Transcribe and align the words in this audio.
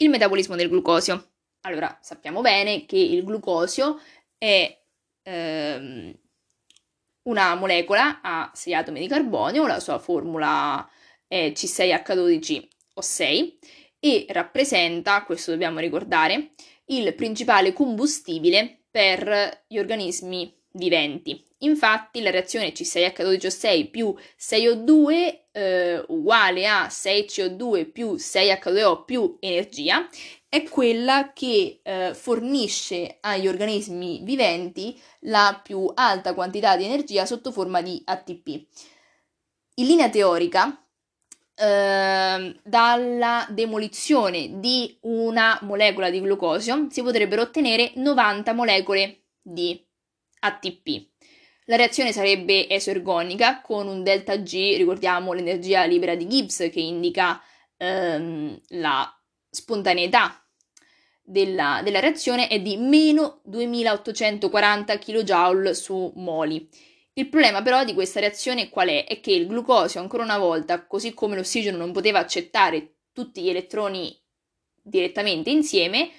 Il 0.00 0.10
metabolismo 0.10 0.54
del 0.54 0.68
glucosio. 0.68 1.30
Allora, 1.62 1.98
sappiamo 2.00 2.40
bene 2.40 2.86
che 2.86 2.96
il 2.96 3.24
glucosio 3.24 4.00
è 4.38 4.80
ehm, 5.22 6.14
una 7.22 7.56
molecola 7.56 8.20
a 8.22 8.48
6 8.54 8.74
atomi 8.74 9.00
di 9.00 9.08
carbonio, 9.08 9.66
la 9.66 9.80
sua 9.80 9.98
formula 9.98 10.88
è 11.26 11.50
C6H12O6 11.52 13.56
e 13.98 14.26
rappresenta, 14.28 15.24
questo 15.24 15.50
dobbiamo 15.50 15.80
ricordare, 15.80 16.52
il 16.86 17.12
principale 17.16 17.72
combustibile 17.72 18.82
per 18.88 19.64
gli 19.66 19.78
organismi 19.78 20.57
viventi. 20.72 21.44
Infatti 21.62 22.20
la 22.20 22.30
reazione 22.30 22.72
C6H12O6 22.72 23.90
più 23.90 24.14
6O2 24.38 25.40
eh, 25.50 26.04
uguale 26.08 26.68
a 26.68 26.86
6CO2 26.86 27.90
più 27.90 28.12
6H2O 28.12 29.04
più 29.04 29.36
energia 29.40 30.08
è 30.48 30.62
quella 30.62 31.32
che 31.32 31.80
eh, 31.82 32.14
fornisce 32.14 33.18
agli 33.20 33.48
organismi 33.48 34.20
viventi 34.22 34.98
la 35.22 35.60
più 35.62 35.90
alta 35.94 36.32
quantità 36.32 36.76
di 36.76 36.84
energia 36.84 37.26
sotto 37.26 37.50
forma 37.50 37.82
di 37.82 38.00
ATP. 38.04 38.66
In 39.74 39.86
linea 39.86 40.08
teorica, 40.08 40.80
eh, 41.54 42.60
dalla 42.62 43.46
demolizione 43.50 44.60
di 44.60 44.96
una 45.02 45.58
molecola 45.62 46.08
di 46.08 46.20
glucosio 46.20 46.86
si 46.88 47.02
potrebbero 47.02 47.42
ottenere 47.42 47.92
90 47.96 48.52
molecole 48.52 49.22
di 49.42 49.84
ATP. 50.40 51.06
La 51.66 51.76
reazione 51.76 52.12
sarebbe 52.12 52.68
esoergonica 52.68 53.60
con 53.60 53.88
un 53.88 54.02
delta 54.02 54.36
G, 54.36 54.74
ricordiamo 54.76 55.32
l'energia 55.32 55.84
libera 55.84 56.14
di 56.14 56.26
Gibbs 56.26 56.68
che 56.72 56.80
indica 56.80 57.42
ehm, 57.76 58.58
la 58.68 59.20
spontaneità 59.50 60.42
della, 61.22 61.82
della, 61.84 62.00
reazione 62.00 62.48
è 62.48 62.60
di 62.60 62.78
meno 62.78 63.40
2840 63.44 64.98
kJ 64.98 65.70
su 65.72 66.10
moli. 66.16 66.68
Il 67.12 67.28
problema 67.28 67.60
però 67.60 67.84
di 67.84 67.92
questa 67.92 68.20
reazione 68.20 68.70
qual 68.70 68.88
è? 68.88 69.04
È 69.06 69.20
che 69.20 69.32
il 69.32 69.46
glucosio 69.46 70.00
ancora 70.00 70.22
una 70.22 70.38
volta, 70.38 70.86
così 70.86 71.12
come 71.12 71.36
l'ossigeno 71.36 71.76
non 71.76 71.92
poteva 71.92 72.20
accettare 72.20 72.94
tutti 73.12 73.42
gli 73.42 73.48
elettroni 73.50 74.16
direttamente 74.80 75.50
insieme, 75.50 76.10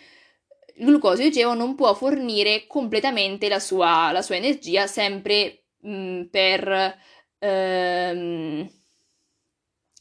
il 0.80 0.86
glucosio, 0.86 1.26
dicevo, 1.26 1.54
non 1.54 1.76
può 1.76 1.94
fornire 1.94 2.66
completamente 2.68 3.50
la 3.50 3.60
sua, 3.60 4.12
la 4.12 4.22
sua 4.22 4.36
energia 4.36 4.88
sempre 4.88 5.64
mh, 5.82 5.92
mm, 5.92 6.24
per 6.26 6.98
ehm, 7.40 8.70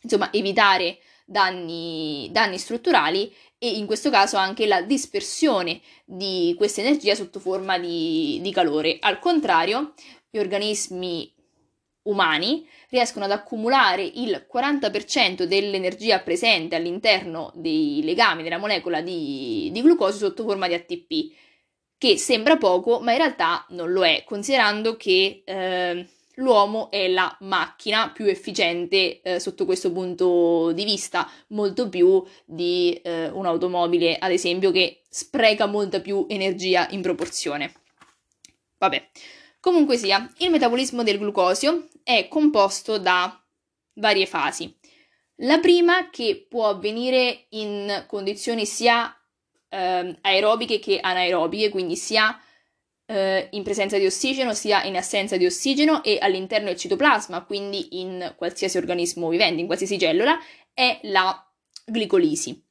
insomma, 0.03 0.33
evitare 0.33 0.99
danni, 1.25 2.29
danni 2.31 2.59
strutturali 2.59 3.33
e 3.59 3.71
in 3.77 3.87
questo 3.87 4.09
caso 4.11 4.37
anche 4.37 4.67
la 4.67 4.83
dispersione 4.83 5.81
di 6.05 6.55
questa 6.57 6.81
energia 6.81 7.15
sotto 7.15 7.41
forma 7.41 7.79
di, 7.79 8.39
di 8.41 8.53
calore. 8.53 8.99
Al 9.01 9.19
contrario, 9.19 9.95
gli 10.31 10.39
organismi 10.39 11.35
umani 12.03 12.67
riescono 12.89 13.25
ad 13.25 13.31
accumulare 13.31 14.03
il 14.03 14.47
40% 14.53 15.45
dell'energia 15.45 16.21
presente 16.21 16.77
all'interno 16.77 17.53
dei 17.55 18.01
legami 18.03 18.43
della 18.43 18.59
molecola 18.59 19.01
di, 19.01 19.69
di 19.73 19.83
glucosio 19.83 20.29
sotto 20.29 20.45
forma 20.45 20.69
di 20.69 20.75
ATP, 20.75 21.33
che 21.99 22.17
sembra 22.17 22.57
poco, 22.57 23.01
ma 23.01 23.13
in 23.13 23.19
realtà 23.19 23.67
non 23.71 23.93
lo 23.93 24.07
è, 24.07 24.23
considerando 24.25 24.97
che 24.97 25.43
eh, 25.45 26.07
l'uomo 26.37 26.91
è 26.91 27.09
la 27.09 27.37
macchina 27.41 28.11
più 28.11 28.27
efficiente 28.27 29.21
eh, 29.21 29.41
sotto 29.41 29.65
questo 29.65 29.93
punto 29.93 30.73
di 30.73 30.85
vista, 30.85 31.29
molto 31.49 31.89
più 31.89 32.25
di 32.45 32.95
eh, 33.03 33.29
un'automobile, 33.29 34.17
ad 34.19 34.31
esempio, 34.31 34.71
che 34.71 35.03
spreca 35.09 35.67
molta 35.67 36.01
più 36.01 36.27
energia 36.29 36.87
in 36.91 37.03
proporzione. 37.03 37.73
Vabbè. 38.79 39.09
Comunque 39.61 39.97
sia, 39.97 40.31
il 40.39 40.51
metabolismo 40.51 41.03
del 41.03 41.19
glucosio 41.19 41.89
è 42.03 42.29
composto 42.29 42.99
da 42.99 43.43
varie 43.95 44.27
fasi. 44.27 44.75
La 45.43 45.59
prima 45.59 46.11
che 46.11 46.47
può 46.49 46.69
avvenire 46.69 47.47
in 47.51 48.05
condizioni 48.07 48.67
sia 48.67 49.15
eh, 49.69 50.17
aerobiche 50.21 50.79
che 50.79 51.01
anaerobiche, 51.01 51.69
quindi 51.69 51.97
sia 51.97 52.41
eh, 53.07 53.49
in 53.53 53.63
presenza 53.63 53.99
di 53.99 54.07
ossigeno 54.07 54.53
sia 54.53 54.85
in 54.85 54.97
assenza 54.97 55.37
di 55.37 55.47
ossigeno 55.47 56.03
e 56.03 56.19
all'interno 56.21 56.67
del 56.67 56.77
citoplasma, 56.77 57.45
quindi 57.45 58.01
in 58.01 58.35
qualsiasi 58.37 58.77
organismo 58.77 59.29
vivente, 59.29 59.61
in 59.61 59.67
qualsiasi 59.67 59.99
cellula, 59.99 60.39
è 60.73 61.01
la 61.05 61.45
glicolisi. 61.85 62.65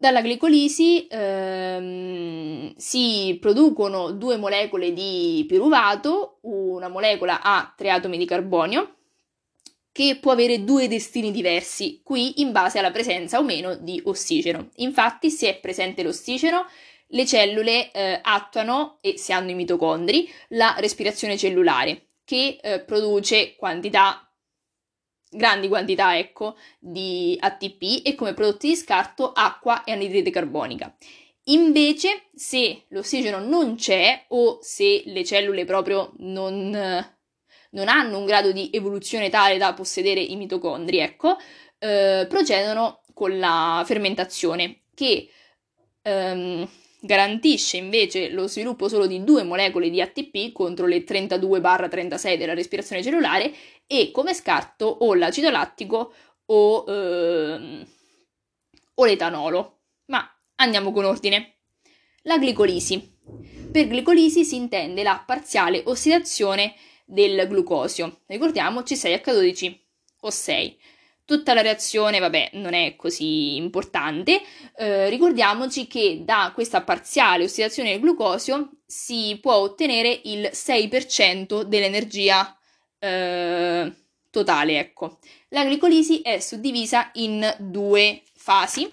Dalla 0.00 0.20
glicolisi 0.20 1.08
ehm, 1.10 2.72
si 2.76 3.36
producono 3.40 4.12
due 4.12 4.36
molecole 4.36 4.92
di 4.92 5.44
piruvato, 5.48 6.38
una 6.42 6.86
molecola 6.86 7.42
a 7.42 7.74
tre 7.76 7.90
atomi 7.90 8.16
di 8.16 8.24
carbonio, 8.24 8.94
che 9.90 10.18
può 10.20 10.30
avere 10.30 10.62
due 10.62 10.86
destini 10.86 11.32
diversi, 11.32 12.00
qui 12.04 12.40
in 12.40 12.52
base 12.52 12.78
alla 12.78 12.92
presenza 12.92 13.40
o 13.40 13.42
meno 13.42 13.74
di 13.74 14.00
ossigeno. 14.04 14.68
Infatti, 14.76 15.30
se 15.30 15.48
è 15.48 15.58
presente 15.58 16.04
l'ossigeno, 16.04 16.64
le 17.08 17.26
cellule 17.26 17.90
eh, 17.90 18.20
attuano, 18.22 18.98
e 19.00 19.18
se 19.18 19.32
hanno 19.32 19.50
i 19.50 19.54
mitocondri, 19.54 20.30
la 20.50 20.76
respirazione 20.78 21.36
cellulare, 21.36 22.10
che 22.24 22.58
eh, 22.62 22.78
produce 22.82 23.56
quantità 23.56 24.27
grandi 25.30 25.68
quantità 25.68 26.16
ecco, 26.16 26.56
di 26.78 27.36
ATP 27.38 28.02
e 28.04 28.14
come 28.14 28.34
prodotti 28.34 28.68
di 28.68 28.76
scarto 28.76 29.32
acqua 29.32 29.84
e 29.84 29.92
anidride 29.92 30.30
carbonica. 30.30 30.94
Invece, 31.44 32.24
se 32.34 32.84
l'ossigeno 32.88 33.38
non 33.38 33.76
c'è 33.76 34.26
o 34.28 34.58
se 34.60 35.02
le 35.06 35.24
cellule 35.24 35.64
proprio 35.64 36.12
non, 36.18 36.70
non 37.70 37.88
hanno 37.88 38.18
un 38.18 38.26
grado 38.26 38.52
di 38.52 38.68
evoluzione 38.72 39.30
tale 39.30 39.56
da 39.56 39.72
possedere 39.72 40.20
i 40.20 40.36
mitocondri, 40.36 40.98
ecco, 40.98 41.36
eh, 41.78 42.26
procedono 42.28 43.00
con 43.14 43.38
la 43.38 43.82
fermentazione 43.86 44.82
che 44.94 45.30
ehm, 46.02 46.68
garantisce 47.00 47.76
invece 47.76 48.30
lo 48.30 48.48
sviluppo 48.48 48.88
solo 48.88 49.06
di 49.06 49.22
due 49.22 49.44
molecole 49.44 49.90
di 49.90 50.00
ATP 50.00 50.52
contro 50.52 50.86
le 50.86 51.04
32-36 51.04 52.36
della 52.36 52.54
respirazione 52.54 53.02
cellulare 53.02 53.52
e 53.86 54.10
come 54.10 54.34
scarto 54.34 54.86
o 54.86 55.14
l'acido 55.14 55.50
lattico 55.50 56.12
o, 56.46 56.84
ehm, 56.86 57.86
o 58.94 59.04
l'etanolo. 59.04 59.80
Ma 60.06 60.28
andiamo 60.56 60.92
con 60.92 61.04
ordine. 61.04 61.54
La 62.22 62.36
glicolisi. 62.36 63.16
Per 63.70 63.86
glicolisi 63.86 64.44
si 64.44 64.56
intende 64.56 65.02
la 65.02 65.22
parziale 65.24 65.82
ossidazione 65.86 66.74
del 67.04 67.46
glucosio. 67.48 68.20
Ricordiamo 68.26 68.80
C6H12O6. 68.80 70.76
Tutta 71.28 71.52
la 71.52 71.60
reazione, 71.60 72.20
vabbè, 72.20 72.52
non 72.54 72.72
è 72.72 72.96
così 72.96 73.56
importante. 73.56 74.40
Eh, 74.74 75.10
ricordiamoci 75.10 75.86
che 75.86 76.22
da 76.24 76.52
questa 76.54 76.80
parziale 76.80 77.44
ossidazione 77.44 77.90
del 77.90 78.00
glucosio 78.00 78.78
si 78.86 79.36
può 79.38 79.56
ottenere 79.56 80.22
il 80.24 80.48
6% 80.50 81.64
dell'energia 81.64 82.56
eh, 82.98 83.92
totale, 84.30 84.78
ecco. 84.78 85.18
La 85.48 85.64
glicolisi 85.64 86.22
è 86.22 86.40
suddivisa 86.40 87.10
in 87.16 87.56
due 87.58 88.22
fasi, 88.34 88.90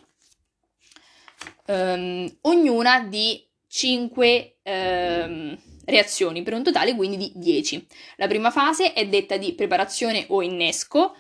ehm, 1.67 2.40
ognuna 2.41 3.00
di 3.00 3.47
5 3.66 4.57
ehm, 4.62 5.57
reazioni, 5.85 6.44
per 6.44 6.53
un 6.53 6.63
totale 6.63 6.96
quindi 6.96 7.16
di 7.16 7.31
10. 7.34 7.88
La 8.17 8.28
prima 8.28 8.52
fase 8.52 8.91
è 8.91 9.07
detta 9.07 9.38
di 9.38 9.53
preparazione 9.53 10.25
o 10.28 10.41
innesco 10.41 11.16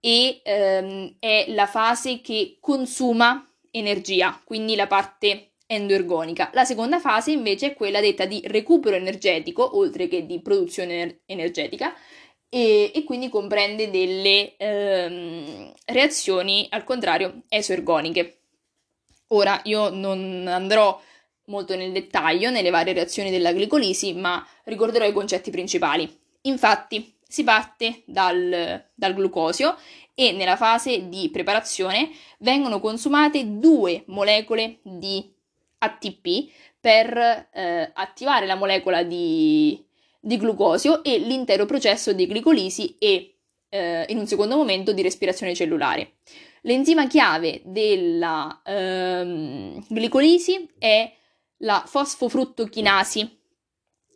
e 0.00 0.40
ehm, 0.42 1.16
è 1.18 1.46
la 1.48 1.66
fase 1.66 2.20
che 2.20 2.58
consuma 2.60 3.44
energia, 3.70 4.40
quindi 4.44 4.76
la 4.76 4.86
parte 4.86 5.52
endoergonica. 5.66 6.50
La 6.54 6.64
seconda 6.64 6.98
fase 6.98 7.30
invece 7.30 7.72
è 7.72 7.74
quella 7.74 8.00
detta 8.00 8.24
di 8.24 8.40
recupero 8.46 8.96
energetico, 8.96 9.76
oltre 9.76 10.08
che 10.08 10.26
di 10.26 10.40
produzione 10.40 11.20
energetica, 11.26 11.94
e, 12.48 12.90
e 12.94 13.04
quindi 13.04 13.28
comprende 13.28 13.90
delle 13.90 14.56
ehm, 14.56 15.72
reazioni 15.86 16.66
al 16.70 16.84
contrario 16.84 17.42
esoergoniche. 17.48 18.38
Ora 19.28 19.60
io 19.64 19.90
non 19.90 20.46
andrò 20.48 20.98
molto 21.46 21.76
nel 21.76 21.92
dettaglio 21.92 22.50
nelle 22.50 22.70
varie 22.70 22.94
reazioni 22.94 23.30
della 23.30 23.52
glicolisi, 23.52 24.14
ma 24.14 24.46
ricorderò 24.64 25.06
i 25.06 25.12
concetti 25.12 25.50
principali. 25.50 26.10
Infatti, 26.42 27.14
si 27.28 27.44
parte 27.44 28.02
dal, 28.06 28.84
dal 28.94 29.14
glucosio 29.14 29.76
e 30.14 30.32
nella 30.32 30.56
fase 30.56 31.08
di 31.08 31.28
preparazione 31.30 32.10
vengono 32.38 32.80
consumate 32.80 33.58
due 33.58 34.02
molecole 34.06 34.78
di 34.82 35.30
ATP 35.78 36.50
per 36.80 37.48
eh, 37.52 37.90
attivare 37.92 38.46
la 38.46 38.54
molecola 38.54 39.02
di, 39.02 39.84
di, 40.18 40.38
glucosio 40.38 41.04
e 41.04 41.18
l'intero 41.18 41.66
processo 41.66 42.12
di 42.14 42.26
glicolisi 42.26 42.96
e 42.98 43.34
eh, 43.68 44.06
in 44.08 44.18
un 44.18 44.26
secondo 44.26 44.56
momento 44.56 44.92
di 44.92 45.02
respirazione 45.02 45.54
cellulare. 45.54 46.14
L'enzima 46.62 47.06
chiave 47.06 47.60
della 47.64 48.62
ehm, 48.64 49.84
glicolisi 49.88 50.68
è 50.78 51.12
la 51.58 51.82
fosfofruttochinasi, 51.86 53.36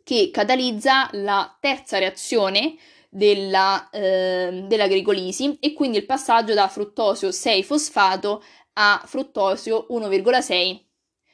che 0.03 0.29
catalizza 0.31 1.09
la 1.13 1.55
terza 1.59 1.97
reazione 1.97 2.75
della, 3.13 3.91
eh, 3.91 4.63
della 4.65 4.87
glicolisi 4.87 5.57
e 5.59 5.73
quindi 5.73 5.97
il 5.97 6.05
passaggio 6.05 6.55
da 6.55 6.67
fruttosio 6.67 7.29
6-fosfato 7.29 8.41
a 8.73 9.01
fruttosio 9.05 9.85
1,6 9.91 10.79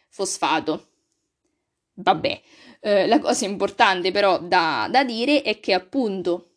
fosfato. 0.10 0.88
Vabbè, 1.94 2.42
eh, 2.82 3.08
la 3.08 3.20
cosa 3.20 3.46
importante 3.46 4.12
però 4.12 4.40
da, 4.40 4.90
da 4.92 5.06
dire 5.06 5.42
è 5.42 5.62
che 5.62 5.74
appunto 5.74 6.48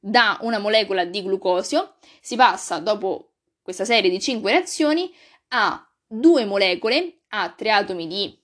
da 0.00 0.38
una 0.40 0.58
molecola 0.58 1.04
di 1.04 1.22
glucosio 1.22 1.94
si 2.20 2.34
passa 2.34 2.78
dopo 2.78 3.34
questa 3.62 3.84
serie 3.84 4.10
di 4.10 4.18
5 4.18 4.50
reazioni 4.50 5.12
a 5.48 5.88
due 6.06 6.44
molecole 6.44 7.20
a 7.28 7.50
tre 7.50 7.70
atomi 7.70 8.08
di 8.08 8.36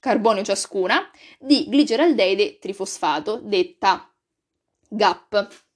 carbonio 0.00 0.42
ciascuna 0.42 1.08
di 1.38 1.68
gliceraldeide 1.68 2.58
trifosfato, 2.58 3.40
detta 3.42 4.07
GAP. 4.88 5.66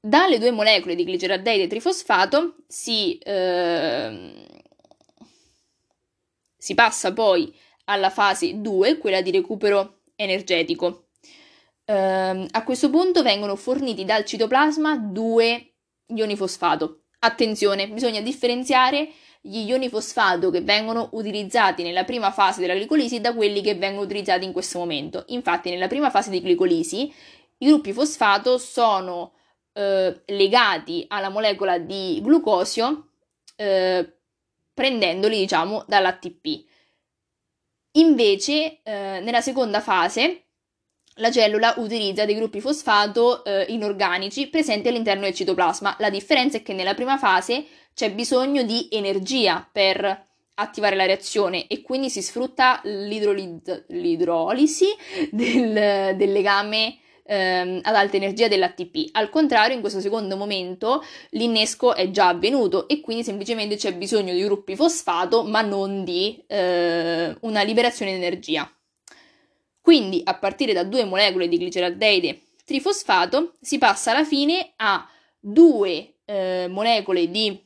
Dalle 0.00 0.38
due 0.38 0.50
molecole 0.50 0.94
di 0.94 1.06
gliceraldeide 1.06 1.66
trifosfato 1.66 2.56
si, 2.66 3.16
eh, 3.18 4.46
si 6.56 6.74
passa 6.74 7.12
poi 7.12 7.54
alla 7.84 8.10
fase 8.10 8.60
2, 8.60 8.98
quella 8.98 9.22
di 9.22 9.30
recupero 9.30 10.00
energetico. 10.16 11.06
Eh, 11.86 12.46
a 12.50 12.64
questo 12.64 12.90
punto 12.90 13.22
vengono 13.22 13.56
forniti 13.56 14.04
dal 14.04 14.24
citoplasma 14.24 14.96
due 14.96 15.72
ioni 16.06 16.36
fosfato. 16.36 17.04
Attenzione, 17.20 17.88
bisogna 17.88 18.20
differenziare 18.20 19.08
gli 19.46 19.68
ioni 19.68 19.90
fosfato 19.90 20.48
che 20.48 20.62
vengono 20.62 21.10
utilizzati 21.12 21.82
nella 21.82 22.04
prima 22.04 22.30
fase 22.30 22.62
della 22.62 22.72
glicolisi 22.72 23.20
da 23.20 23.34
quelli 23.34 23.60
che 23.60 23.74
vengono 23.74 24.06
utilizzati 24.06 24.46
in 24.46 24.52
questo 24.52 24.78
momento. 24.78 25.24
Infatti, 25.28 25.68
nella 25.68 25.86
prima 25.86 26.08
fase 26.08 26.30
di 26.30 26.40
glicolisi 26.40 27.12
i 27.58 27.66
gruppi 27.66 27.92
fosfato 27.92 28.56
sono 28.56 29.34
eh, 29.74 30.22
legati 30.24 31.04
alla 31.08 31.28
molecola 31.28 31.76
di 31.76 32.20
glucosio 32.22 33.10
eh, 33.56 34.16
prendendoli, 34.72 35.36
diciamo, 35.36 35.84
dall'ATP. 35.86 36.64
Invece, 37.96 38.80
eh, 38.82 39.20
nella 39.20 39.42
seconda 39.42 39.82
fase, 39.82 40.44
la 41.16 41.30
cellula 41.30 41.74
utilizza 41.76 42.24
dei 42.24 42.34
gruppi 42.34 42.62
fosfato 42.62 43.44
eh, 43.44 43.66
inorganici 43.68 44.48
presenti 44.48 44.88
all'interno 44.88 45.24
del 45.24 45.34
citoplasma. 45.34 45.96
La 45.98 46.08
differenza 46.08 46.56
è 46.56 46.62
che 46.62 46.72
nella 46.72 46.94
prima 46.94 47.18
fase 47.18 47.66
c'è 47.94 48.12
bisogno 48.12 48.62
di 48.62 48.88
energia 48.90 49.66
per 49.70 50.22
attivare 50.56 50.96
la 50.96 51.06
reazione 51.06 51.66
e 51.66 51.82
quindi 51.82 52.10
si 52.10 52.22
sfrutta 52.22 52.80
l'idrolisi 52.84 54.86
del, 55.30 56.16
del 56.16 56.32
legame 56.32 56.98
ehm, 57.24 57.80
ad 57.82 57.94
alta 57.94 58.16
energia 58.16 58.48
dell'ATP. 58.48 59.10
Al 59.12 59.30
contrario, 59.30 59.74
in 59.74 59.80
questo 59.80 60.00
secondo 60.00 60.36
momento 60.36 61.02
l'innesco 61.30 61.94
è 61.94 62.10
già 62.10 62.28
avvenuto 62.28 62.88
e 62.88 63.00
quindi 63.00 63.24
semplicemente 63.24 63.76
c'è 63.76 63.94
bisogno 63.94 64.32
di 64.32 64.42
gruppi 64.42 64.76
fosfato 64.76 65.44
ma 65.44 65.62
non 65.62 66.04
di 66.04 66.42
eh, 66.46 67.36
una 67.40 67.62
liberazione 67.62 68.12
di 68.12 68.18
energia. 68.18 68.70
Quindi 69.80 70.22
a 70.24 70.38
partire 70.38 70.72
da 70.72 70.84
due 70.84 71.04
molecole 71.04 71.48
di 71.48 71.60
gliceraldeide 71.60 72.40
trifosfato 72.64 73.56
si 73.60 73.76
passa 73.76 74.12
alla 74.12 74.24
fine 74.24 74.72
a 74.76 75.06
due 75.38 76.14
eh, 76.24 76.66
molecole 76.70 77.30
di 77.30 77.63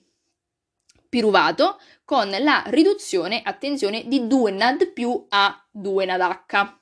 piruvato 1.09 1.81
con 2.05 2.31
la 2.31 2.63
riduzione, 2.67 3.43
attenzione, 3.43 4.05
di 4.07 4.27
2 4.27 4.51
NAD 4.51 4.93
più 4.93 5.27
a 5.29 5.67
2 5.71 6.05
NADH. 6.05 6.77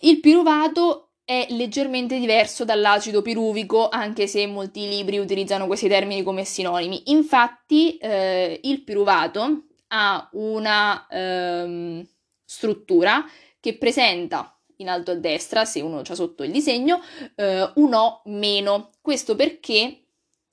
Il 0.00 0.20
piruvato 0.20 1.06
è 1.24 1.46
leggermente 1.50 2.18
diverso 2.18 2.64
dall'acido 2.64 3.20
piruvico, 3.20 3.88
anche 3.88 4.26
se 4.26 4.46
molti 4.46 4.88
libri 4.88 5.18
utilizzano 5.18 5.66
questi 5.66 5.88
termini 5.88 6.22
come 6.22 6.44
sinonimi. 6.44 7.10
Infatti, 7.10 7.96
eh, 7.96 8.60
il 8.62 8.84
piruvato 8.84 9.64
ha 9.88 10.28
una 10.32 11.06
ehm, 11.10 12.06
struttura 12.44 13.24
che 13.58 13.76
presenta 13.76 14.56
in 14.76 14.88
alto 14.88 15.10
a 15.10 15.14
destra, 15.14 15.64
se 15.64 15.80
uno 15.80 16.02
c'ha 16.02 16.14
sotto 16.14 16.44
il 16.44 16.52
disegno, 16.52 17.02
eh, 17.34 17.70
un 17.74 17.94
O 17.94 18.22
meno. 18.26 18.90
Questo 19.00 19.34
perché 19.34 20.02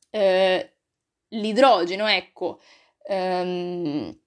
eh, 0.09 0.72
l'idrogeno, 1.33 2.07
ecco, 2.07 2.59
ehm, 3.07 4.17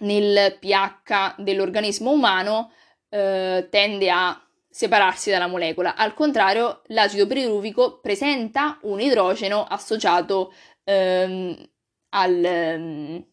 nel 0.00 0.58
pH 0.58 1.36
dell'organismo 1.38 2.10
umano 2.10 2.72
eh, 3.08 3.68
tende 3.70 4.10
a 4.10 4.44
separarsi 4.68 5.30
dalla 5.30 5.46
molecola. 5.46 5.94
Al 5.96 6.14
contrario, 6.14 6.82
l'acido 6.86 7.26
piruvico 7.26 8.00
presenta 8.00 8.78
un 8.82 9.00
idrogeno 9.00 9.64
associato 9.64 10.52
ehm, 10.84 11.68
al, 12.10 12.44
ehm, 12.44 13.26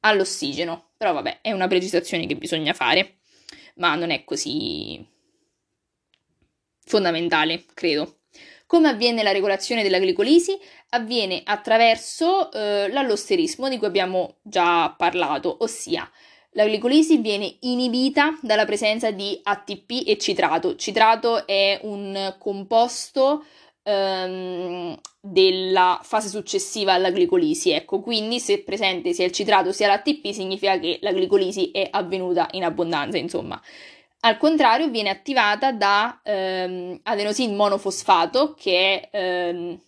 all'ossigeno. 0.00 0.90
Però 0.96 1.12
vabbè, 1.12 1.40
è 1.42 1.52
una 1.52 1.66
precisazione 1.66 2.26
che 2.26 2.36
bisogna 2.36 2.72
fare, 2.72 3.18
ma 3.76 3.94
non 3.96 4.10
è 4.10 4.24
così 4.24 5.04
fondamentale, 6.84 7.64
credo. 7.74 8.15
Come 8.66 8.88
avviene 8.88 9.22
la 9.22 9.32
regolazione 9.32 9.82
della 9.82 9.98
glicolisi? 9.98 10.58
Avviene 10.90 11.42
attraverso 11.44 12.50
eh, 12.50 12.88
l'allosterismo 12.90 13.68
di 13.68 13.78
cui 13.78 13.86
abbiamo 13.86 14.38
già 14.42 14.92
parlato, 14.96 15.56
ossia 15.60 16.10
la 16.56 16.64
glicolisi 16.64 17.18
viene 17.18 17.56
inibita 17.60 18.36
dalla 18.40 18.64
presenza 18.64 19.10
di 19.10 19.38
ATP 19.42 20.02
e 20.06 20.16
citrato. 20.18 20.74
Citrato 20.74 21.46
è 21.46 21.78
un 21.82 22.34
composto 22.38 23.44
ehm, 23.82 24.98
della 25.20 26.00
fase 26.02 26.28
successiva 26.28 26.94
alla 26.94 27.10
glicolisi, 27.10 27.70
ecco, 27.70 28.00
quindi 28.00 28.40
se 28.40 28.54
è 28.54 28.58
presente 28.60 29.12
sia 29.12 29.26
il 29.26 29.32
citrato 29.32 29.70
sia 29.70 29.86
l'ATP 29.86 30.30
significa 30.30 30.78
che 30.78 30.98
la 31.02 31.12
glicolisi 31.12 31.70
è 31.72 31.88
avvenuta 31.90 32.48
in 32.52 32.64
abbondanza, 32.64 33.18
insomma. 33.18 33.60
Al 34.26 34.38
contrario, 34.38 34.88
viene 34.90 35.08
attivata 35.08 35.70
da 35.70 36.20
ehm, 36.24 36.98
adenosin 37.04 37.54
monofosfato, 37.54 38.54
che 38.54 39.08
è 39.08 39.16
ehm, 39.16 39.80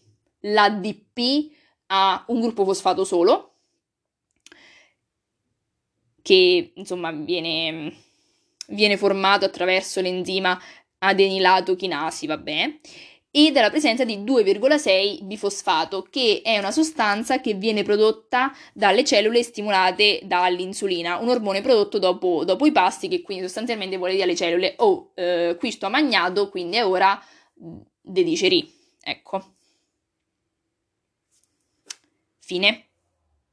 l'ADP 0.42 1.50
a 1.86 2.22
un 2.28 2.40
gruppo 2.40 2.64
fosfato 2.64 3.04
solo, 3.04 3.54
che 6.22 6.70
insomma 6.72 7.10
viene, 7.10 7.92
viene 8.68 8.96
formato 8.96 9.44
attraverso 9.44 10.00
l'enzima 10.00 10.56
adenilato 10.98 11.74
chinasi, 11.74 12.28
vabbè, 12.28 12.78
e 13.30 13.50
dalla 13.52 13.70
presenza 13.70 14.04
di 14.04 14.18
2,6 14.18 15.22
bifosfato, 15.24 16.02
che 16.10 16.40
è 16.42 16.58
una 16.58 16.70
sostanza 16.70 17.40
che 17.40 17.54
viene 17.54 17.82
prodotta 17.82 18.52
dalle 18.72 19.04
cellule 19.04 19.42
stimolate 19.42 20.20
dall'insulina, 20.24 21.18
un 21.18 21.28
ormone 21.28 21.60
prodotto 21.60 21.98
dopo, 21.98 22.44
dopo 22.44 22.66
i 22.66 22.72
pasti 22.72 23.08
che 23.08 23.22
quindi 23.22 23.44
sostanzialmente 23.44 23.96
vuole 23.96 24.12
dire 24.12 24.24
alle 24.24 24.36
cellule 24.36 24.74
oh, 24.78 25.12
eh, 25.14 25.56
qui 25.58 25.70
sto 25.70 25.90
mangiando, 25.90 26.48
quindi 26.48 26.76
è 26.78 26.86
ora 26.86 27.20
di 28.00 28.24
digerì. 28.24 28.72
Ecco. 29.02 29.54
Fine. 32.40 32.87